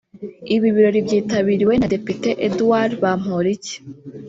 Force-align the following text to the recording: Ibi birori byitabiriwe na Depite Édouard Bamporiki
Ibi 0.55 0.67
birori 0.75 0.99
byitabiriwe 1.05 1.73
na 1.77 1.87
Depite 1.93 2.29
Édouard 2.47 2.91
Bamporiki 3.03 3.75